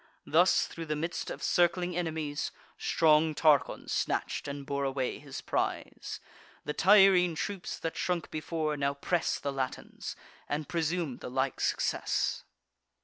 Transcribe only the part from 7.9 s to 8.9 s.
shrunk before,